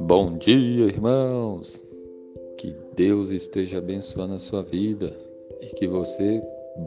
[0.00, 1.82] Bom dia, irmãos!
[2.58, 5.16] Que Deus esteja abençoando a sua vida
[5.62, 6.42] e que você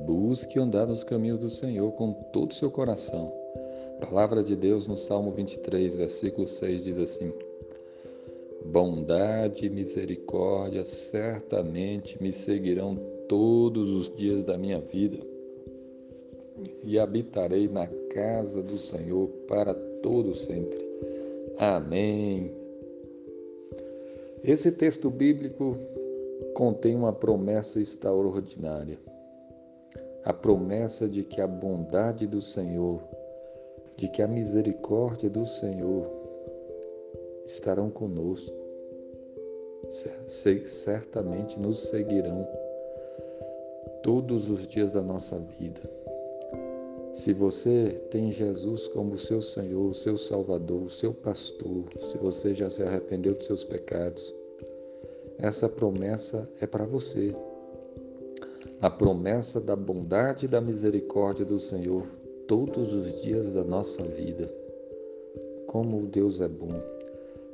[0.05, 3.33] busque andar nos caminhos do Senhor com todo o seu coração.
[3.99, 7.33] Palavra de Deus no Salmo 23, versículo 6 diz assim:
[8.65, 12.95] Bondade e misericórdia certamente me seguirão
[13.27, 15.34] todos os dias da minha vida
[16.83, 20.85] e habitarei na casa do Senhor para todo sempre.
[21.57, 22.51] Amém.
[24.43, 25.75] Esse texto bíblico
[26.53, 28.97] contém uma promessa extraordinária.
[30.23, 33.01] A promessa de que a bondade do Senhor,
[33.97, 36.05] de que a misericórdia do Senhor
[37.45, 38.53] estarão conosco.
[40.27, 42.47] Certamente nos seguirão
[44.01, 45.81] todos os dias da nossa vida.
[47.15, 52.83] Se você tem Jesus como seu Senhor, seu Salvador, seu pastor, se você já se
[52.83, 54.33] arrependeu dos seus pecados,
[55.37, 57.33] essa promessa é para você.
[58.81, 62.05] A promessa da bondade e da misericórdia do Senhor
[62.49, 64.53] todos os dias da nossa vida.
[65.67, 66.81] Como Deus é bom.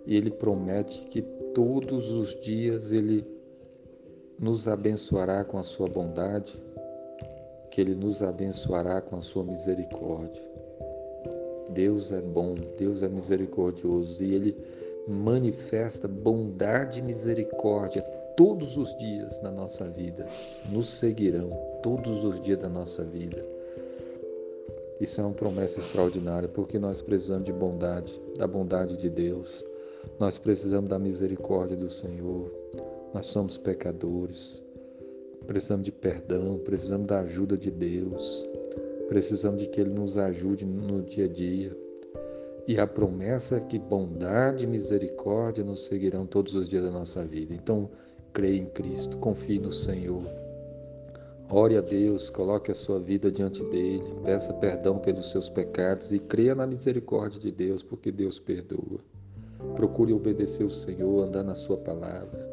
[0.08, 1.22] E Ele promete que
[1.53, 3.23] todos os dias Ele
[4.40, 6.59] nos abençoará com a sua bondade,
[7.72, 10.44] que Ele nos abençoará com a sua misericórdia.
[11.72, 14.58] Deus é bom, Deus é misericordioso e Ele
[15.08, 18.02] manifesta bondade e misericórdia
[18.36, 20.28] todos os dias na nossa vida,
[20.69, 21.50] nos seguirão
[21.81, 23.44] todos os dias da nossa vida.
[25.00, 29.66] Isso é uma promessa extraordinária, porque nós precisamos de bondade, da bondade de Deus.
[30.19, 32.52] Nós precisamos da misericórdia do Senhor.
[33.13, 34.63] Nós somos pecadores
[35.52, 38.47] precisamos de perdão, precisamos da ajuda de Deus,
[39.09, 41.77] precisamos de que Ele nos ajude no dia a dia.
[42.66, 47.25] E a promessa é que bondade e misericórdia nos seguirão todos os dias da nossa
[47.25, 47.53] vida.
[47.53, 47.89] Então,
[48.31, 50.23] creia em Cristo, confie no Senhor.
[51.50, 56.19] Ore a Deus, coloque a sua vida diante dele, peça perdão pelos seus pecados e
[56.19, 59.01] creia na misericórdia de Deus, porque Deus perdoa.
[59.75, 62.50] Procure obedecer o Senhor, andar na sua palavra.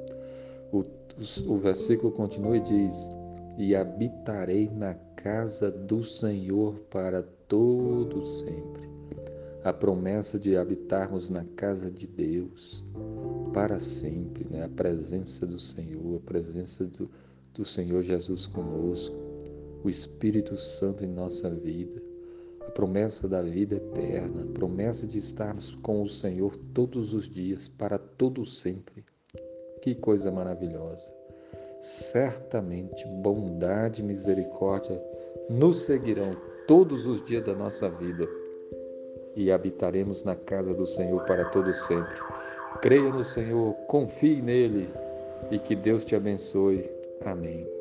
[1.49, 3.11] O versículo continua e diz:
[3.59, 8.89] E habitarei na casa do Senhor para todo sempre.
[9.65, 12.85] A promessa de habitarmos na casa de Deus
[13.53, 14.65] para sempre, né?
[14.65, 17.11] a presença do Senhor, a presença do,
[17.53, 19.17] do Senhor Jesus conosco,
[19.83, 22.01] o Espírito Santo em nossa vida,
[22.61, 27.67] a promessa da vida eterna, a promessa de estarmos com o Senhor todos os dias,
[27.67, 29.05] para todo sempre.
[29.81, 31.13] Que coisa maravilhosa!
[31.81, 35.01] Certamente bondade e misericórdia
[35.49, 38.29] nos seguirão todos os dias da nossa vida
[39.37, 42.17] e habitaremos na casa do Senhor para todo sempre.
[42.83, 44.89] Creia no Senhor, confie nele
[45.51, 46.91] e que Deus te abençoe.
[47.25, 47.78] Amém.